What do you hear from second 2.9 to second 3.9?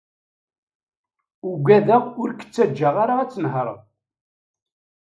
ara ad tnehreḍ.